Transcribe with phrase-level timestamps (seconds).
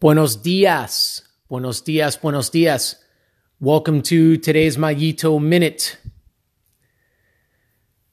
[0.00, 1.20] Buenos dias.
[1.50, 2.16] Buenos dias.
[2.16, 2.96] Buenos dias.
[3.60, 5.98] Welcome to today's Mayito Minute.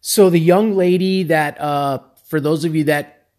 [0.02, 3.29] So, the young lady that, uh, for those of you that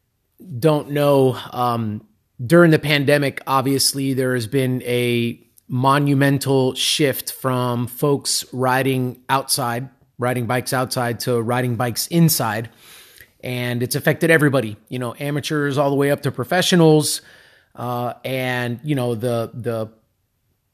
[0.58, 2.08] don't know, um,
[2.42, 10.46] during the pandemic, obviously, there has been a monumental shift from folks riding outside, riding
[10.46, 12.70] bikes outside, to riding bikes inside.
[13.44, 17.20] And it's affected everybody, you know, amateurs all the way up to professionals.
[17.74, 19.90] Uh, and you know the the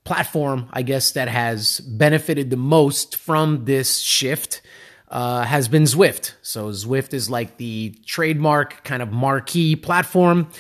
[0.05, 4.61] platform, I guess, that has benefited the most from this shift
[5.09, 6.33] uh, has been Zwift.
[6.43, 10.51] So Zwift is like the trademark kind of marquee platform,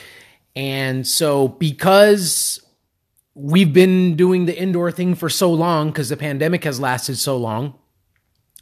[0.54, 2.60] and so because
[3.34, 7.36] we've been doing the indoor thing for so long, because the pandemic has lasted so
[7.36, 7.74] long.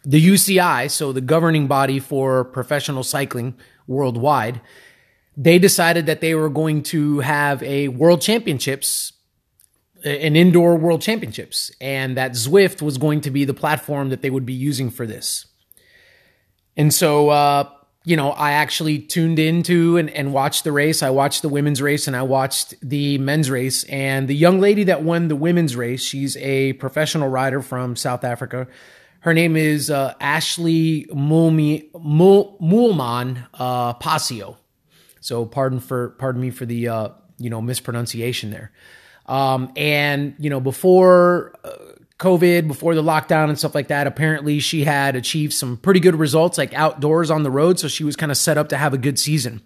[0.04, 3.54] The UCI, so the governing body for professional cycling
[3.86, 4.60] worldwide,
[5.36, 9.12] they decided that they were going to have a world championships
[10.04, 14.30] an indoor world championships and that Zwift was going to be the platform that they
[14.30, 15.46] would be using for this.
[16.76, 17.70] And so, uh,
[18.04, 21.02] you know, I actually tuned into and, and watched the race.
[21.02, 23.84] I watched the women's race and I watched the men's race.
[23.84, 28.24] And the young lady that won the women's race, she's a professional rider from South
[28.24, 28.66] Africa.
[29.20, 31.86] Her name is uh, Ashleigh Moolman
[33.54, 34.56] uh, Pasio.
[35.22, 38.72] So pardon for pardon me for the uh, you know mispronunciation there.
[39.26, 41.70] Um, and you know before uh,
[42.18, 46.16] COVID, before the lockdown and stuff like that, apparently she had achieved some pretty good
[46.16, 47.78] results like outdoors on the road.
[47.78, 49.62] So she was kind of set up to have a good season.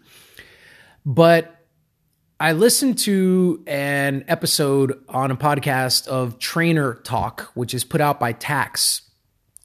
[1.05, 1.57] But
[2.39, 8.21] I listened to an episode on a podcast of Trainer Talk, which is put out
[8.21, 9.01] by Tacx,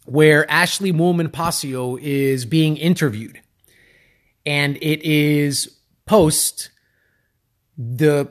[0.06, 3.42] where Ashleigh Moolman Pasio is being interviewed.
[4.46, 5.78] And it is
[6.12, 6.72] post
[7.78, 8.30] the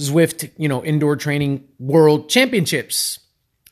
[0.00, 3.20] Zwift, you know, indoor training world championships.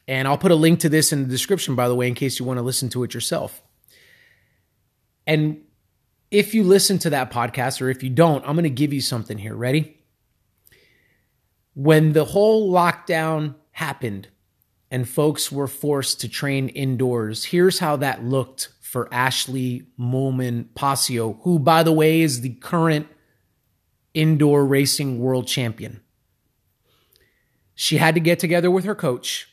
[0.06, 2.38] And I'll put a link to this in the description, by the way, in case
[2.38, 3.62] you want to listen to it yourself.
[5.26, 5.62] And
[6.30, 9.00] if you listen to that podcast, or if you don't, I'm going to give you
[9.00, 9.56] something here.
[9.56, 9.98] Ready?
[11.74, 14.28] When the whole lockdown happened
[14.88, 21.40] and folks were forced to train indoors, here's how that looked for Ashleigh Moolman Pasio,
[21.42, 23.06] who, by the way, is the current
[24.14, 26.00] indoor racing world champion.
[27.76, 29.48] She had to get together with her coach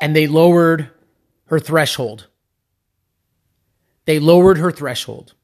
[0.00, 0.90] and they lowered
[1.44, 2.26] her threshold.
[4.04, 5.34] They lowered her threshold.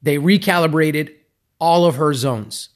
[0.00, 1.14] They recalibrated
[1.60, 2.70] all of her zones.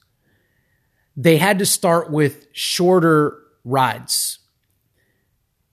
[1.17, 4.40] They had to start with shorter rides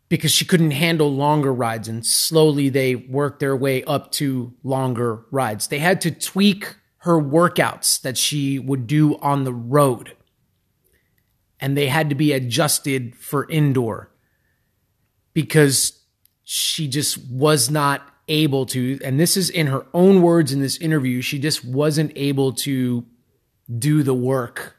[0.08, 5.24] because she couldn't handle longer rides and slowly they worked their way up to longer
[5.30, 5.68] rides.
[5.68, 10.16] They had to tweak her workouts that she would do on the road
[11.60, 14.10] and they had to be adjusted for indoor
[15.34, 16.00] because
[16.44, 20.76] she just was not able to and this is in her own words in this
[20.78, 23.06] interview she just wasn't able to
[23.78, 24.76] do the work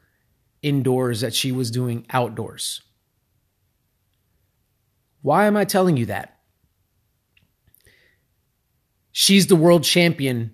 [0.61, 2.81] indoors that she was doing outdoors
[5.21, 6.39] why am I telling you that?
[9.11, 10.53] She's the world champion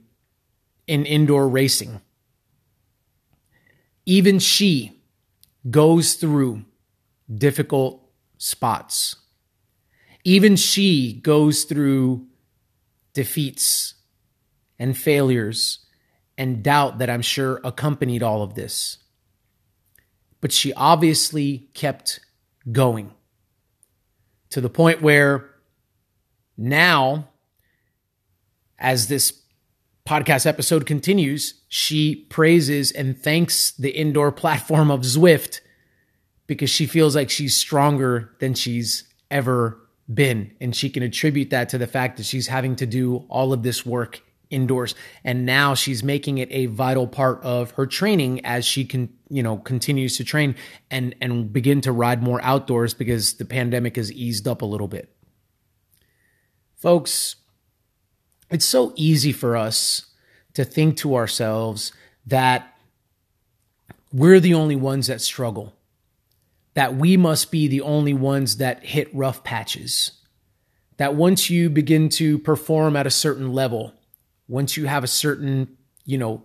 [0.88, 2.02] in indoor racing.
[4.06, 5.02] Even she
[5.70, 6.66] goes through
[7.34, 9.16] difficult spots.
[10.24, 12.26] Even she goes through
[13.14, 13.96] defeats
[14.78, 15.86] and failures
[16.38, 18.98] and doubt that I'm sure accompanied all of this.
[20.42, 22.20] But she obviously kept
[22.72, 23.12] going
[24.50, 25.50] to the point where
[26.58, 27.30] now,
[28.80, 29.42] as this
[30.08, 35.62] podcast episode continues, she praises and thanks the indoor platform of Zwift
[36.48, 39.80] because she feels like she's stronger than she's ever
[40.14, 40.52] been.
[40.62, 43.64] And she can attribute that to the fact that she's having to do all of
[43.64, 44.96] this work indoors.
[45.24, 49.42] And now she's making it a vital part of her training as she can you
[49.42, 50.56] know continues to train
[50.92, 54.88] and and begin to ride more outdoors because the pandemic has eased up a little
[54.88, 55.16] bit.
[56.76, 57.38] Folks
[58.50, 60.06] it's so easy for us
[60.54, 61.92] to think to ourselves
[62.26, 62.78] that
[64.14, 65.74] we're the only ones that struggle
[66.74, 70.12] that we must be the only ones that hit rough patches
[70.98, 73.94] that once you begin to perform at a certain level
[74.48, 76.44] once you have a certain, you know,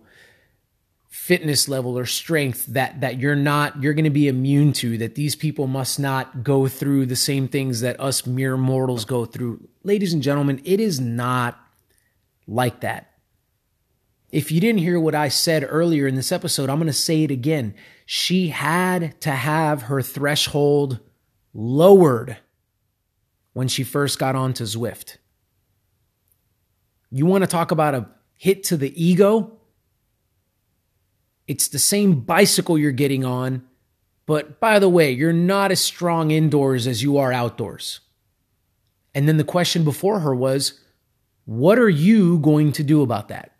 [1.09, 5.15] fitness level or strength that that you're not you're going to be immune to that
[5.15, 9.59] these people must not go through the same things that us mere mortals go through
[9.83, 11.59] ladies and gentlemen it is not
[12.47, 13.11] like that
[14.31, 17.23] if you didn't hear what I said earlier in this episode, I'm going to say
[17.23, 17.75] it again.
[18.05, 20.99] She had to have her threshold
[21.53, 22.37] lowered
[23.53, 25.17] when she first got onto Zwift.
[27.11, 29.59] You want to talk about a hit to the ego?
[31.47, 33.63] It's the same bicycle you're getting on,
[34.25, 37.99] but by the way, you're not as strong indoors as you are outdoors.
[39.13, 40.79] And then the question before her was,
[41.43, 43.51] what are you going to do about that?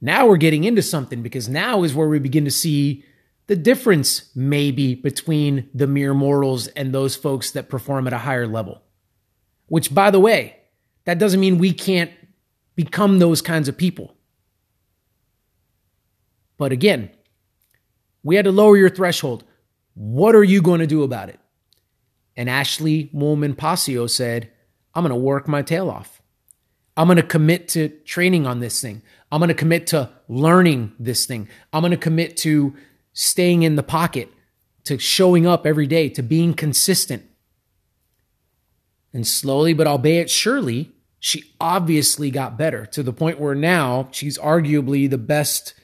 [0.00, 3.04] Now we're getting into something because now is where we begin to see
[3.48, 8.46] the difference, maybe, between the mere mortals and those folks that perform at a higher
[8.46, 8.82] level.
[9.66, 10.57] Which, by the way,
[11.08, 12.10] that doesn't mean we can't
[12.76, 14.14] become those kinds of people.
[16.58, 17.08] But again,
[18.22, 19.42] we had to lower your threshold.
[19.94, 21.40] What are you going to do about it?
[22.36, 24.50] And Ashleigh Moolman Pasio said,
[24.94, 26.20] I'm going to work my tail off.
[26.94, 29.00] I'm going to commit to training on this thing.
[29.32, 31.48] I'm going to commit to learning this thing.
[31.72, 32.76] I'm going to commit to
[33.14, 34.28] staying in the pocket,
[34.84, 37.24] to showing up every day, to being consistent.
[39.14, 44.38] And slowly, but albeit surely, she obviously got better to the point where now she's
[44.38, 45.74] arguably the best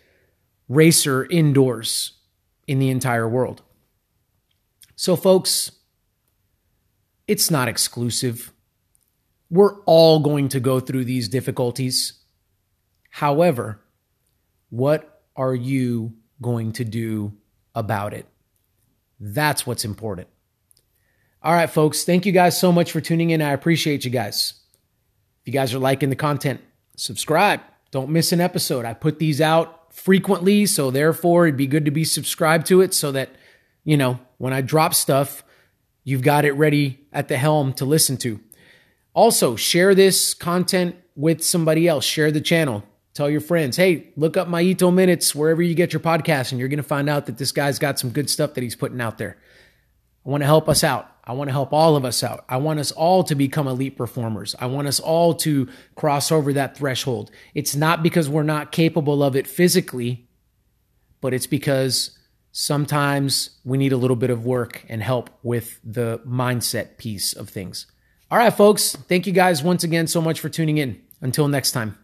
[0.69, 2.13] racer indoors
[2.67, 3.63] in the entire world.
[4.97, 5.73] So, folks,
[7.27, 8.53] it's not exclusive.
[9.51, 12.25] We're all going to go through these difficulties.
[13.11, 13.81] However,
[14.71, 17.33] what are you going to do
[17.75, 18.27] about it?
[19.19, 20.29] That's what's important.
[21.43, 23.43] All right, folks, thank you guys so much for tuning in.
[23.43, 24.55] I appreciate you guys.
[25.45, 26.63] If you guys are liking the content,
[26.97, 27.61] subscribe.
[27.91, 28.87] Don't miss an episode.
[28.87, 32.95] I put these out frequently, so therefore it'd be good to be subscribed to it
[32.95, 33.29] so that,
[33.85, 35.45] you know, when I drop stuff,
[36.03, 38.41] you've got it ready at the helm to listen to.
[39.13, 42.07] Also, share this content with somebody else.
[42.07, 42.83] Share the channel.
[43.13, 46.71] Tell your friends, hey, look up Mayito Minutes wherever you get your podcast, and you're
[46.71, 49.19] going to find out that this guy's got some good stuff that he's putting out
[49.19, 49.37] there.
[50.25, 51.11] I want to help us out.
[51.27, 52.45] I want to help all of us out.
[52.49, 54.55] I want us all to become elite performers.
[54.59, 57.31] I want us all to cross over that threshold.
[57.55, 60.29] It's not because we're not capable of it physically,
[61.21, 62.19] but it's because
[62.53, 67.49] sometimes we need a little bit of work and help with the mindset piece of
[67.49, 67.87] things.
[68.31, 68.95] All right, folks.
[68.95, 71.01] Thank you guys once again so much for tuning in.
[71.21, 71.97] Until next time.